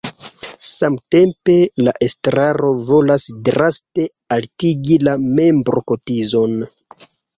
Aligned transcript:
Samtempe 0.67 1.57
la 1.87 1.91
estraro 2.07 2.71
volas 2.87 3.27
draste 3.49 4.07
altigi 4.37 4.99
la 5.09 5.15
membrokotizon. 5.41 6.57